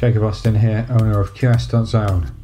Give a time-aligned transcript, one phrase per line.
[0.00, 2.34] Jacob Austin here, owner of QS.Zone.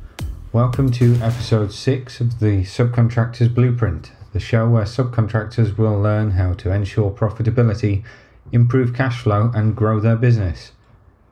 [0.53, 6.53] Welcome to episode 6 of the Subcontractors Blueprint, the show where subcontractors will learn how
[6.53, 8.05] to ensure profitability,
[8.53, 10.73] improve cash flow, and grow their business.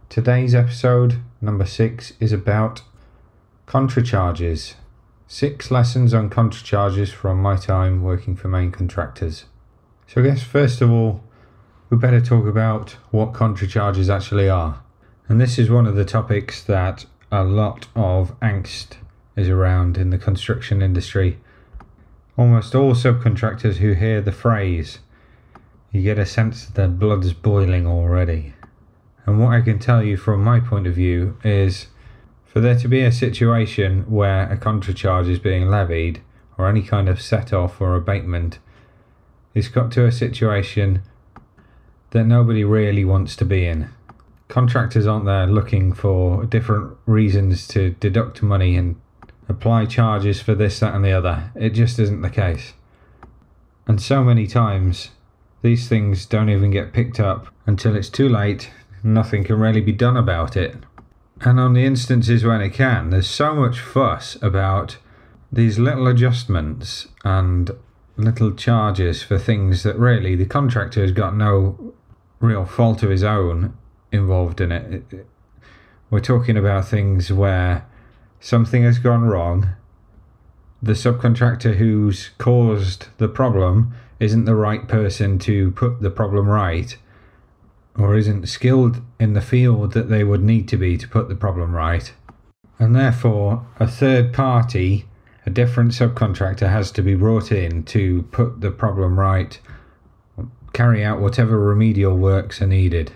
[0.08, 2.80] Today's episode, number 6, is about
[3.66, 4.76] contra charges.
[5.28, 9.44] Six lessons on contra charges from my time working for main contractors.
[10.06, 11.22] So, I guess first of all,
[11.90, 14.83] we better talk about what contra charges actually are.
[15.26, 18.96] And this is one of the topics that a lot of angst
[19.36, 21.38] is around in the construction industry.
[22.36, 24.98] Almost all subcontractors who hear the phrase,
[25.92, 28.52] you get a sense that their blood's boiling already.
[29.24, 31.86] And what I can tell you from my point of view is
[32.44, 36.20] for there to be a situation where a contra charge is being levied
[36.58, 38.58] or any kind of set off or abatement,
[39.54, 41.02] it's got to a situation
[42.10, 43.88] that nobody really wants to be in
[44.48, 48.96] contractors aren't there looking for different reasons to deduct money and
[49.48, 51.50] apply charges for this, that, and the other.
[51.54, 52.74] It just isn't the case.
[53.86, 55.10] And so many times,
[55.62, 58.70] these things don't even get picked up until it's too late,
[59.02, 60.76] nothing can really be done about it.
[61.40, 64.98] And on the instances when it can, there's so much fuss about
[65.52, 67.70] these little adjustments and
[68.16, 71.94] little charges for things that really the contractor has got no
[72.40, 73.76] real fault of his own
[74.14, 75.26] involved in it.
[76.10, 77.86] We're talking about things where
[78.40, 79.68] something has gone wrong.
[80.82, 86.96] The subcontractor who's caused the problem isn't the right person to put the problem right,
[87.98, 91.34] or isn't skilled in the field that they would need to be to put the
[91.34, 92.12] problem right.
[92.78, 95.06] And therefore, a third party,
[95.46, 99.58] a different subcontractor, has to be brought in to put the problem right,
[100.72, 103.12] carry out whatever remedial works are needed.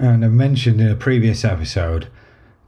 [0.00, 2.08] And I mentioned in a previous episode,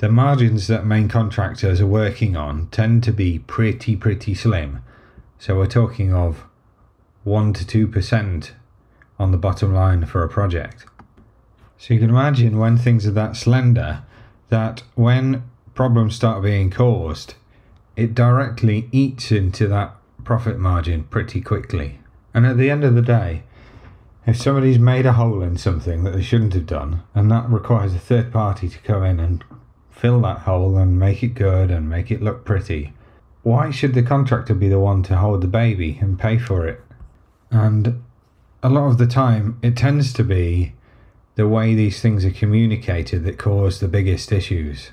[0.01, 4.85] the margins that main contractors are working on tend to be pretty, pretty slim.
[5.39, 6.45] So we're talking of
[7.25, 8.51] 1 to 2%
[9.19, 10.85] on the bottom line for a project.
[11.79, 14.03] So you can imagine when things are that slender,
[14.51, 15.43] that when
[15.75, 17.33] problems start being caused,
[17.97, 21.99] it directly eats into that profit margin pretty quickly.
[22.35, 23.45] And at the end of the day,
[24.27, 27.95] if somebody's made a hole in something that they shouldn't have done, and that requires
[27.95, 29.45] a third party to come in and
[29.91, 32.93] fill that hole and make it good and make it look pretty,
[33.43, 36.81] why should the contractor be the one to hold the baby and pay for it?
[37.51, 38.03] And
[38.63, 40.75] a lot of the time, it tends to be
[41.35, 44.91] the way these things are communicated that cause the biggest issues.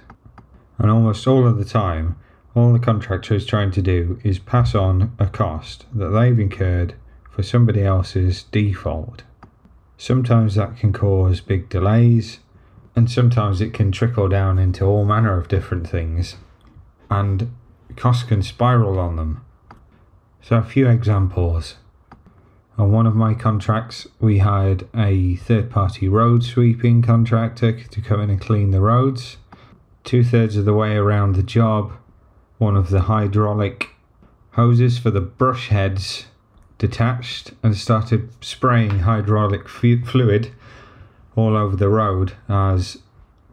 [0.78, 2.16] And almost all of the time,
[2.56, 6.95] all the contractor is trying to do is pass on a cost that they've incurred
[7.39, 9.23] for somebody else's default.
[9.97, 12.39] Sometimes that can cause big delays,
[12.97, 16.35] and sometimes it can trickle down into all manner of different things,
[17.09, 17.50] and
[17.95, 19.45] costs can spiral on them.
[20.41, 21.75] So, a few examples.
[22.77, 28.19] On one of my contracts, we hired a third party road sweeping contractor to come
[28.19, 29.38] in and clean the roads.
[30.03, 31.94] Two thirds of the way around the job,
[32.57, 33.91] one of the hydraulic
[34.56, 36.25] hoses for the brush heads
[36.79, 40.51] detached and started spraying hydraulic fluid
[41.35, 42.97] all over the road as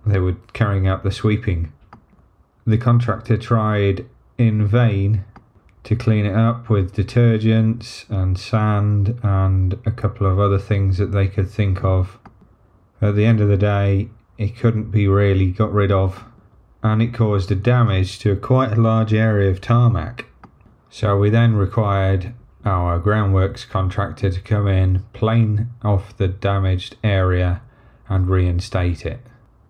[0.06, 1.72] they were carrying out the sweeping.
[2.66, 4.06] The contractor tried
[4.38, 5.24] in vain
[5.84, 11.12] to clean it up with detergents and sand and a couple of other things that
[11.12, 12.18] they could think of.
[13.00, 16.24] At the end of the day, it couldn't be really got rid of,
[16.82, 20.26] and it caused a damage to quite a large area of tarmac.
[20.90, 22.34] So we then required
[22.66, 27.62] our groundworks contractor to come in, plane off the damaged area,
[28.08, 29.20] and reinstate it.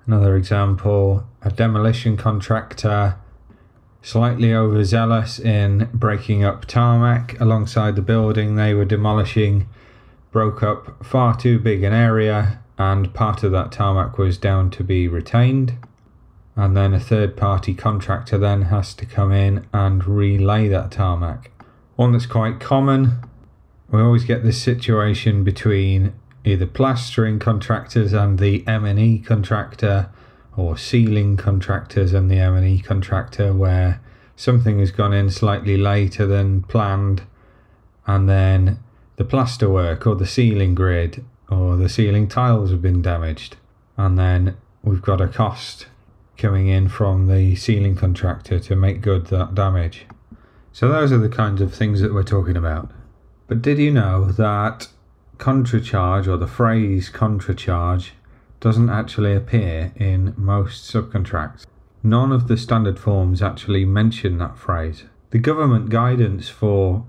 [0.07, 3.17] Another example a demolition contractor
[4.03, 9.69] slightly overzealous in breaking up tarmac alongside the building they were demolishing,
[10.31, 14.85] broke up far too big an area, and part of that tarmac was down to
[14.85, 15.75] be retained.
[16.55, 21.51] And then a third party contractor then has to come in and relay that tarmac
[21.97, 23.19] one that's quite common.
[23.91, 26.13] We always get this situation between
[26.45, 30.11] either plastering contractors and the M&E contractor
[30.57, 34.01] or ceiling contractors and the M&E contractor where
[34.37, 37.23] something has gone in slightly later than planned
[38.07, 38.79] and then
[39.17, 43.57] the plaster work or the ceiling grid or the ceiling tiles have been damaged
[43.97, 45.87] and then we've got a cost
[46.37, 50.07] coming in from the ceiling contractor to make good that damage.
[50.77, 52.91] So those are the kinds of things that we're talking about.
[53.47, 54.89] But did you know that
[55.39, 58.13] contracharge or the phrase contracharge
[58.61, 61.65] doesn't actually appear in most subcontracts.
[62.03, 65.05] None of the standard forms actually mention that phrase.
[65.31, 67.07] The government guidance for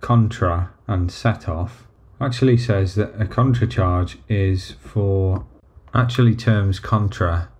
[0.00, 1.86] contra and set off
[2.18, 5.44] actually says that a contra charge is for
[5.92, 7.50] actually terms contra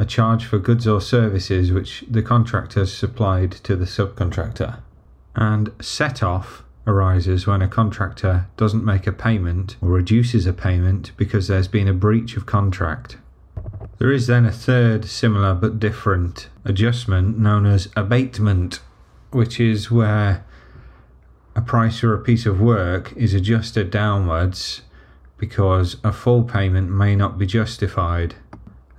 [0.00, 4.80] a charge for goods or services which the contractor has supplied to the subcontractor.
[5.36, 11.12] And set off arises when a contractor doesn't make a payment or reduces a payment
[11.18, 13.18] because there's been a breach of contract.
[13.98, 18.80] There is then a third similar but different adjustment known as abatement,
[19.32, 20.46] which is where
[21.54, 24.80] a price for a piece of work is adjusted downwards
[25.36, 28.36] because a full payment may not be justified.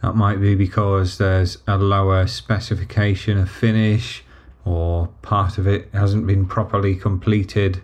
[0.01, 4.23] That might be because there's a lower specification of finish
[4.65, 7.81] or part of it hasn't been properly completed.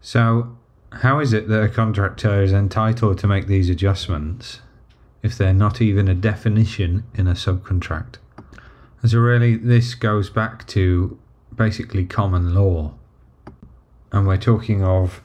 [0.00, 0.56] So,
[0.90, 4.60] how is it that a contractor is entitled to make these adjustments
[5.22, 8.16] if they're not even a definition in a subcontract?
[9.04, 11.18] So, really, this goes back to
[11.54, 12.94] basically common law.
[14.12, 15.20] And we're talking of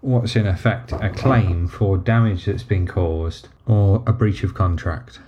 [0.00, 5.20] what's in effect a claim for damage that's been caused or a breach of contract.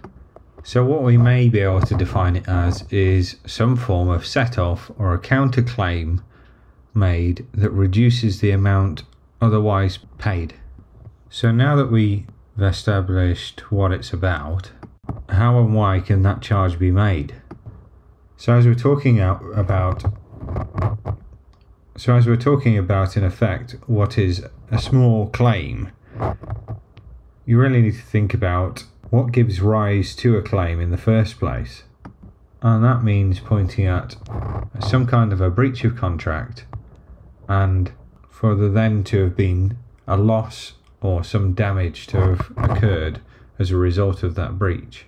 [0.62, 4.58] So, what we may be able to define it as is some form of set
[4.58, 6.22] off or a counterclaim
[6.94, 9.04] made that reduces the amount
[9.40, 10.54] otherwise paid.
[11.30, 12.26] So, now that we've
[12.58, 14.70] established what it's about,
[15.30, 17.34] how and why can that charge be made?
[18.36, 20.04] So, as we're talking out about
[22.00, 25.92] so as we're talking about in effect what is a small claim,
[27.44, 31.38] you really need to think about what gives rise to a claim in the first
[31.38, 31.82] place.
[32.62, 34.16] And that means pointing at
[34.80, 36.66] some kind of a breach of contract
[37.48, 37.92] and
[38.28, 39.76] for there then to have been
[40.06, 43.20] a loss or some damage to have occurred
[43.58, 45.06] as a result of that breach.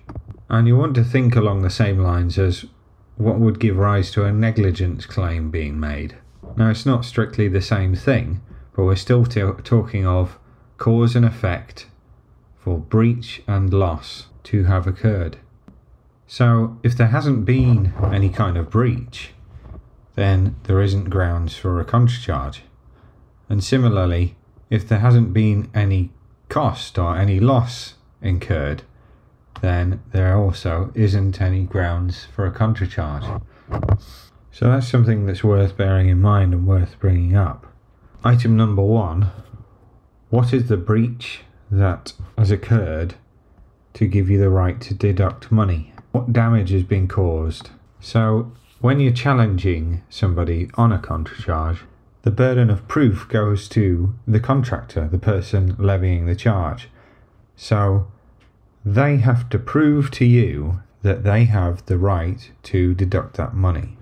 [0.49, 2.65] And you want to think along the same lines as
[3.15, 6.17] what would give rise to a negligence claim being made.
[6.57, 8.41] Now, it's not strictly the same thing,
[8.75, 10.37] but we're still t- talking of
[10.77, 11.87] cause and effect
[12.63, 15.37] for breach and loss to have occurred.
[16.27, 19.31] So, if there hasn't been any kind of breach,
[20.15, 22.63] then there isn't grounds for a contracharge.
[23.49, 24.35] And similarly,
[24.69, 26.11] if there hasn't been any
[26.47, 28.83] cost or any loss incurred,
[29.61, 33.41] then there also isn't any grounds for a contracharge.
[34.51, 37.67] So that's something that's worth bearing in mind and worth bringing up.
[38.23, 39.31] Item number one
[40.29, 41.41] what is the breach
[41.77, 43.15] that has occurred
[43.93, 45.93] to give you the right to deduct money.
[46.11, 47.69] What damage has been caused?
[47.99, 51.79] So, when you're challenging somebody on a contracharge,
[52.23, 56.89] the burden of proof goes to the contractor, the person levying the charge.
[57.55, 58.07] So,
[58.85, 63.97] they have to prove to you that they have the right to deduct that money.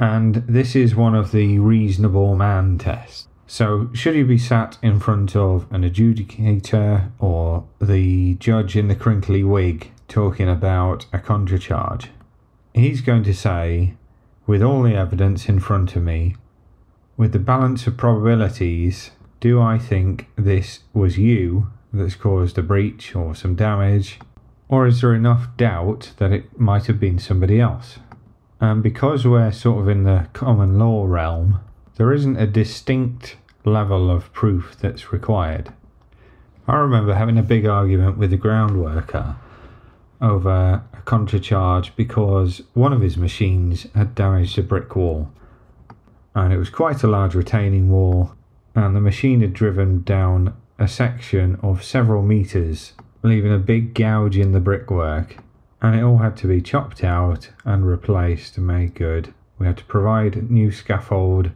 [0.00, 3.28] And this is one of the reasonable man tests.
[3.52, 8.94] So, should you be sat in front of an adjudicator or the judge in the
[8.94, 12.08] crinkly wig talking about a conjure contracharge?
[12.72, 13.92] He's going to say,
[14.46, 16.34] with all the evidence in front of me,
[17.18, 23.14] with the balance of probabilities, do I think this was you that's caused a breach
[23.14, 24.18] or some damage?
[24.70, 27.98] Or is there enough doubt that it might have been somebody else?
[28.62, 31.60] And because we're sort of in the common law realm,
[31.96, 35.72] there isn't a distinct level of proof that's required.
[36.66, 39.36] I remember having a big argument with a ground worker
[40.20, 45.30] over a contra charge because one of his machines had damaged a brick wall.
[46.34, 48.32] And it was quite a large retaining wall,
[48.74, 52.92] and the machine had driven down a section of several metres,
[53.22, 55.36] leaving a big gouge in the brickwork.
[55.82, 59.34] And it all had to be chopped out and replaced and made good.
[59.58, 61.50] We had to provide new scaffold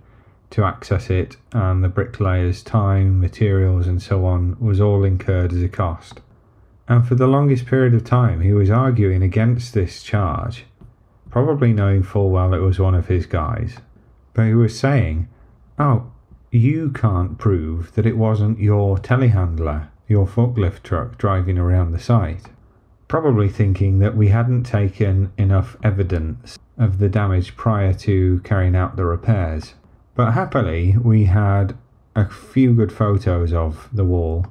[0.56, 5.62] to access it, and the bricklayer's time, materials, and so on was all incurred as
[5.62, 6.22] a cost.
[6.88, 10.64] And for the longest period of time, he was arguing against this charge,
[11.28, 13.76] probably knowing full well it was one of his guys.
[14.32, 15.28] But he was saying,
[15.78, 16.10] Oh,
[16.50, 22.46] you can't prove that it wasn't your telehandler, your forklift truck driving around the site.
[23.08, 28.96] Probably thinking that we hadn't taken enough evidence of the damage prior to carrying out
[28.96, 29.74] the repairs.
[30.16, 31.76] But happily, we had
[32.14, 34.46] a few good photos of the wall,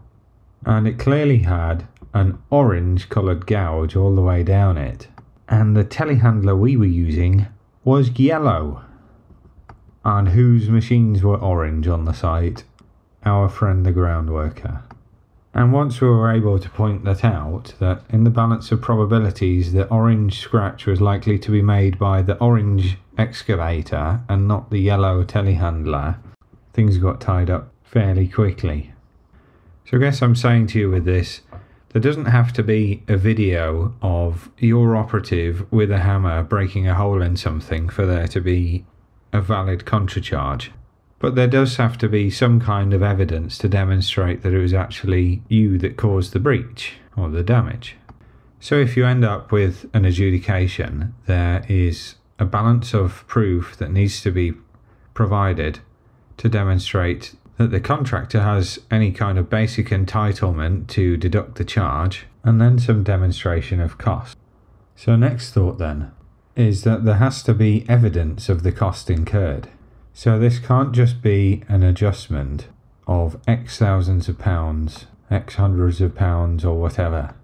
[0.63, 5.07] and it clearly had an orange coloured gouge all the way down it.
[5.49, 7.47] And the telehandler we were using
[7.83, 8.83] was yellow.
[10.05, 12.63] And whose machines were orange on the site?
[13.25, 14.83] Our friend the ground worker.
[15.55, 19.71] And once we were able to point that out, that in the balance of probabilities,
[19.71, 24.79] the orange scratch was likely to be made by the orange excavator and not the
[24.79, 26.17] yellow telehandler,
[26.73, 28.91] things got tied up fairly quickly.
[29.85, 31.39] So I guess I'm saying to you with this,
[31.89, 36.95] there doesn't have to be a video of your operative with a hammer breaking a
[36.95, 38.85] hole in something for there to be
[39.31, 40.71] a valid contra charge.
[41.19, 44.73] But there does have to be some kind of evidence to demonstrate that it was
[44.73, 47.95] actually you that caused the breach or the damage.
[48.59, 53.91] So if you end up with an adjudication, there is a balance of proof that
[53.91, 54.53] needs to be
[55.13, 55.79] provided
[56.37, 62.25] to demonstrate that the contractor has any kind of basic entitlement to deduct the charge,
[62.43, 64.37] and then some demonstration of cost.
[64.95, 66.11] So, next thought then
[66.55, 69.67] is that there has to be evidence of the cost incurred.
[70.17, 72.69] So, this can't just be an adjustment
[73.05, 77.35] of X thousands of pounds, X hundreds of pounds, or whatever.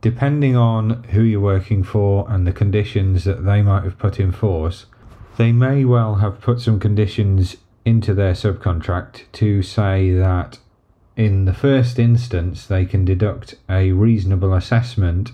[0.00, 4.30] Depending on who you're working for and the conditions that they might have put in
[4.30, 4.86] force,
[5.36, 10.60] they may well have put some conditions into their subcontract to say that
[11.16, 15.32] in the first instance they can deduct a reasonable assessment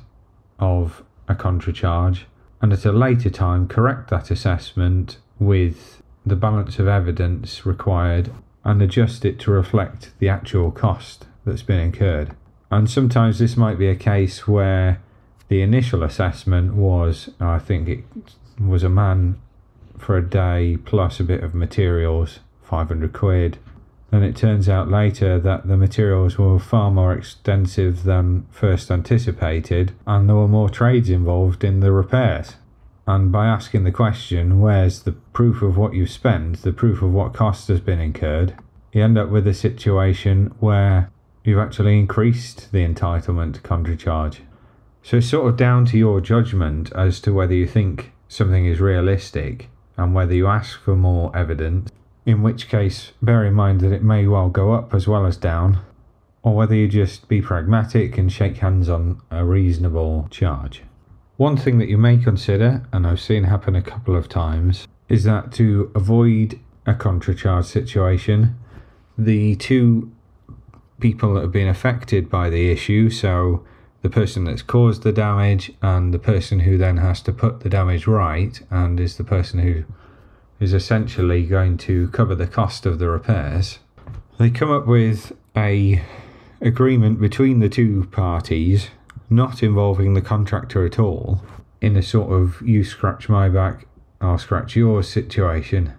[0.58, 2.24] of a contra charge
[2.62, 5.97] and at a later time correct that assessment with
[6.28, 8.30] the balance of evidence required
[8.64, 12.34] and adjust it to reflect the actual cost that's been incurred.
[12.70, 15.00] And sometimes this might be a case where
[15.48, 18.04] the initial assessment was, I think it
[18.60, 19.40] was a man
[19.96, 23.58] for a day plus a bit of materials, 500 quid.
[24.10, 29.92] Then it turns out later that the materials were far more extensive than first anticipated,
[30.06, 32.56] and there were more trades involved in the repairs.
[33.08, 37.10] And by asking the question, where's the proof of what you've spent, the proof of
[37.10, 38.54] what cost has been incurred,
[38.92, 41.10] you end up with a situation where
[41.42, 44.42] you've actually increased the entitlement contra charge.
[45.02, 48.78] So it's sort of down to your judgment as to whether you think something is
[48.78, 51.90] realistic and whether you ask for more evidence,
[52.26, 55.38] in which case, bear in mind that it may well go up as well as
[55.38, 55.78] down,
[56.42, 60.82] or whether you just be pragmatic and shake hands on a reasonable charge.
[61.38, 65.22] One thing that you may consider, and I've seen happen a couple of times, is
[65.22, 68.58] that to avoid a contra charge situation,
[69.16, 70.10] the two
[70.98, 73.64] people that have been affected by the issue, so
[74.02, 77.68] the person that's caused the damage and the person who then has to put the
[77.68, 79.84] damage right and is the person who
[80.58, 83.78] is essentially going to cover the cost of the repairs.
[84.38, 86.02] They come up with a
[86.60, 88.88] agreement between the two parties,
[89.30, 91.42] not involving the contractor at all,
[91.80, 93.86] in a sort of you scratch my back,
[94.20, 95.92] I'll scratch yours situation.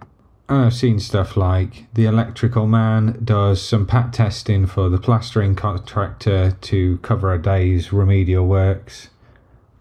[0.48, 6.56] I've seen stuff like the electrical man does some pat testing for the plastering contractor
[6.60, 9.10] to cover a day's remedial works,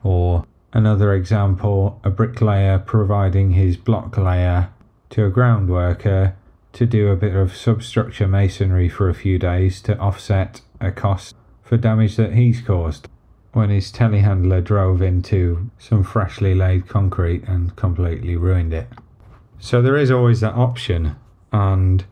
[0.03, 4.69] or another example, a bricklayer providing his block layer
[5.09, 6.35] to a ground worker
[6.73, 11.35] to do a bit of substructure masonry for a few days to offset a cost
[11.63, 13.07] for damage that he's caused
[13.53, 18.87] when his telehandler drove into some freshly laid concrete and completely ruined it.
[19.59, 21.15] So there is always that option,
[21.51, 22.05] and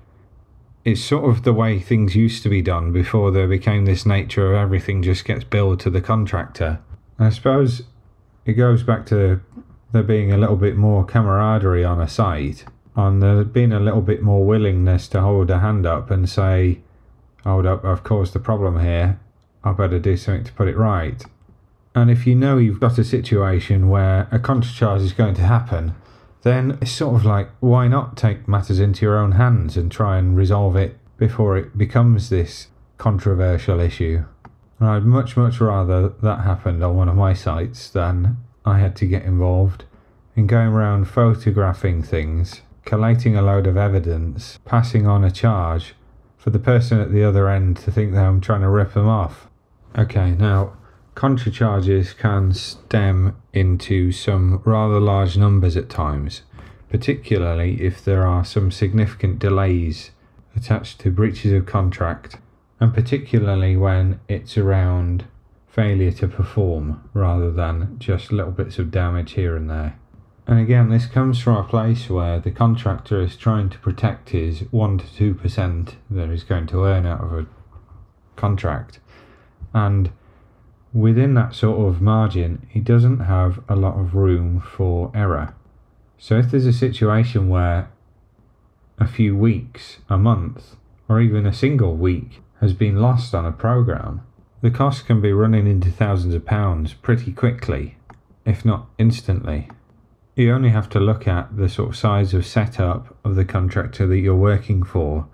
[0.84, 4.54] it's sort of the way things used to be done before there became this nature
[4.54, 6.80] of everything just gets billed to the contractor.
[7.20, 7.84] I suppose
[8.46, 9.42] it goes back to
[9.92, 12.66] there being a little bit more camaraderie on a site,
[12.96, 16.80] and there being a little bit more willingness to hold a hand up and say,
[17.44, 19.20] Hold up, I've caused a problem here,
[19.68, 21.24] I better do something to put it right.
[21.94, 25.42] And if you know you've got a situation where a contra charge is going to
[25.42, 25.96] happen,
[26.44, 30.18] then it's sort of like, why not take matters into your own hands and try
[30.18, 34.24] and resolve it before it becomes this controversial issue?
[34.80, 38.96] And I'd much, much rather that happened on one of my sites than I had
[38.98, 39.86] to get involved
[40.36, 45.96] in going around photographing things, collating a load of evidence, passing on a charge
[46.38, 49.08] for the person at the other end to think that I'm trying to rip them
[49.08, 49.47] off.
[49.96, 50.74] Okay, now
[51.18, 56.44] Contra charges can stem into some rather large numbers at times,
[56.92, 60.12] particularly if there are some significant delays
[60.56, 62.38] attached to breaches of contract,
[62.80, 65.26] and particularly when it's around
[65.68, 69.98] failure to perform rather than just little bits of damage here and there.
[70.46, 74.60] And again, this comes from a place where the contractor is trying to protect his
[74.70, 77.48] 1 to 2% that he's going to earn out of a
[78.36, 79.00] contract.
[79.78, 80.10] And
[80.92, 85.54] within that sort of margin, he doesn't have a lot of room for error.
[86.18, 87.90] So if there's a situation where
[88.98, 90.76] a few weeks, a month,
[91.08, 94.22] or even a single week has been lost on a program,
[94.62, 97.98] the cost can be running into thousands of pounds pretty quickly,
[98.46, 99.70] if not instantly.
[100.36, 104.08] You only have to look at the sort of size of setup of the contractor
[104.08, 105.28] that you're working for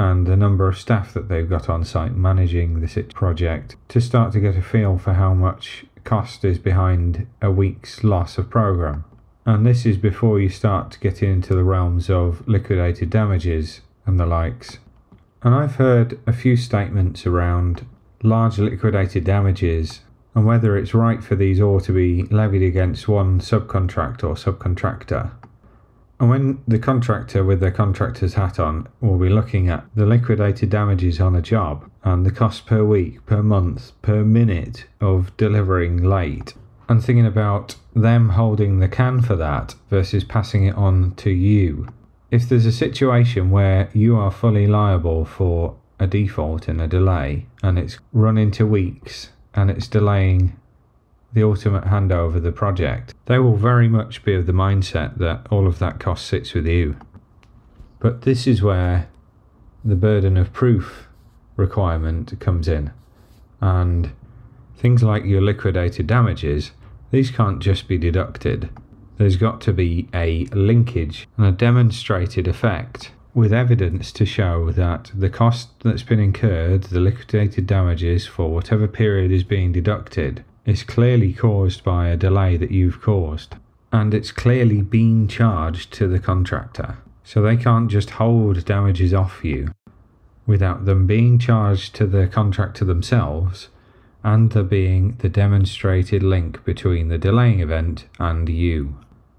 [0.00, 4.32] and the number of staff that they've got on site managing this project to start
[4.32, 9.04] to get a feel for how much cost is behind a week's loss of program.
[9.44, 14.18] And this is before you start to get into the realms of liquidated damages and
[14.18, 14.78] the likes.
[15.42, 17.84] And I've heard a few statements around
[18.22, 20.00] large liquidated damages
[20.34, 25.32] and whether it's right for these all to be levied against one subcontractor or subcontractor.
[26.20, 30.68] And when the contractor with their contractor's hat on will be looking at the liquidated
[30.68, 36.02] damages on a job and the cost per week, per month, per minute of delivering
[36.04, 36.52] late,
[36.90, 41.88] and thinking about them holding the can for that versus passing it on to you.
[42.30, 47.46] If there's a situation where you are fully liable for a default and a delay
[47.62, 50.54] and it's run into weeks and it's delaying
[51.32, 55.46] the ultimate handover of the project, they will very much be of the mindset that
[55.50, 56.96] all of that cost sits with you.
[57.98, 59.08] But this is where
[59.84, 61.08] the burden of proof
[61.56, 62.90] requirement comes in.
[63.60, 64.12] And
[64.76, 66.72] things like your liquidated damages,
[67.10, 68.70] these can't just be deducted.
[69.18, 75.12] There's got to be a linkage and a demonstrated effect with evidence to show that
[75.14, 80.84] the cost that's been incurred, the liquidated damages for whatever period is being deducted, is
[80.84, 83.56] clearly caused by a delay that you've caused,
[83.90, 86.98] and it's clearly been charged to the contractor.
[87.24, 89.72] So they can't just hold damages off you
[90.46, 93.68] without them being charged to the contractor themselves
[94.22, 98.96] and there being the demonstrated link between the delaying event and you.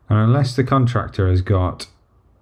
[0.09, 1.87] And unless the contractor has got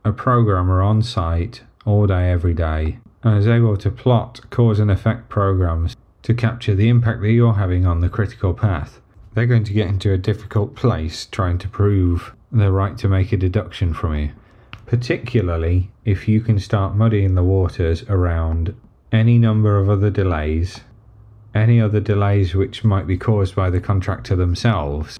[0.03, 4.89] a programmer on site all day, every day, and is able to plot cause and
[4.89, 8.99] effect programs to capture the impact that you're having on the critical path,
[9.34, 13.32] they're going to get into a difficult place trying to prove their right to make
[13.32, 14.32] a deduction from you.
[14.86, 18.75] Particularly if you can start muddying the waters around
[19.12, 20.82] any number of other delays,
[21.53, 25.19] any other delays which might be caused by the contractor themselves,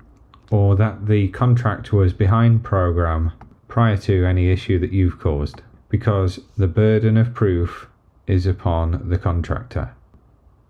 [0.52, 3.32] or that the contract was behind program
[3.68, 7.88] prior to any issue that you've caused, because the burden of proof
[8.28, 9.94] is upon the contractor.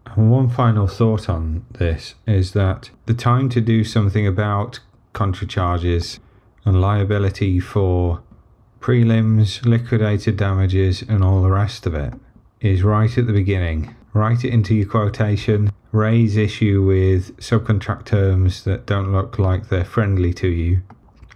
[0.05, 4.79] And one final thought on this is that the time to do something about
[5.13, 6.19] contra charges
[6.65, 8.21] and liability for
[8.79, 12.13] prelims, liquidated damages, and all the rest of it
[12.61, 13.95] is right at the beginning.
[14.13, 19.85] Write it into your quotation, raise issue with subcontract terms that don't look like they're
[19.85, 20.81] friendly to you,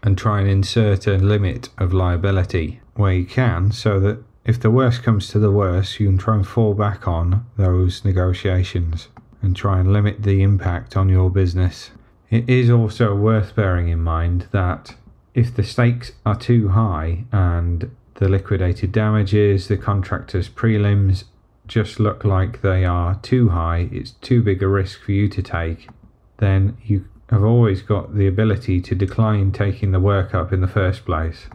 [0.02, 4.72] and try and insert a limit of liability where you can so that if the
[4.72, 9.08] worst comes to the worst, you can try and fall back on those negotiations
[9.42, 11.92] and try and limit the impact on your business.
[12.30, 14.96] It is also worth bearing in mind that
[15.34, 21.24] if the stakes are too high and the liquidated damages, the contractor's prelims
[21.66, 25.42] just look like they are too high, it's too big a risk for you to
[25.42, 25.88] take,
[26.38, 30.68] then you have always got the ability to decline taking the work up in the
[30.68, 31.48] first place.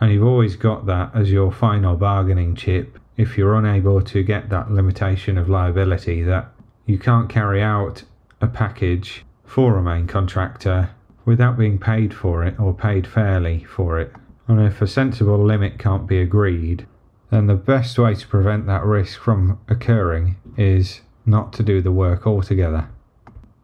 [0.00, 4.48] And you've always got that as your final bargaining chip if you're unable to get
[4.48, 6.50] that limitation of liability that
[6.86, 8.02] you can't carry out
[8.40, 10.90] a package for a main contractor
[11.26, 14.12] without being paid for it or paid fairly for it.
[14.48, 16.86] And if a sensible limit can't be agreed,
[17.30, 21.92] then the best way to prevent that risk from occurring is not to do the
[21.92, 22.88] work altogether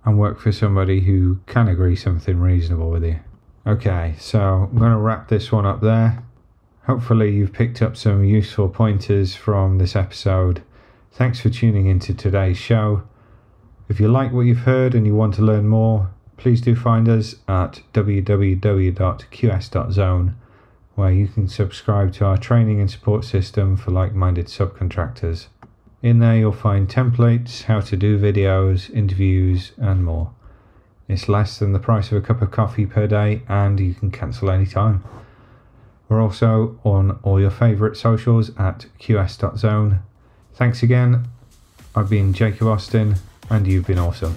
[0.05, 3.19] and work for somebody who can agree something reasonable with you.
[3.67, 6.23] Okay, so I'm going to wrap this one up there.
[6.87, 10.63] Hopefully, you've picked up some useful pointers from this episode.
[11.11, 13.03] Thanks for tuning into today's show.
[13.89, 17.09] If you like what you've heard and you want to learn more, please do find
[17.09, 18.37] us at www.qs.zone,
[20.95, 25.47] where you can subscribe to our training and support system for like minded subcontractors.
[26.03, 30.31] In there, you'll find templates, how to do videos, interviews, and more.
[31.09, 34.13] It's less than the price of a cup of coffee per day, and you can
[34.13, 35.03] cancel anytime.
[36.09, 40.01] We're also on all your favourite socials at qs.zone.
[40.55, 41.29] Thanks again.
[41.95, 43.17] I've been Jacob Austin,
[43.51, 44.37] and you've been awesome.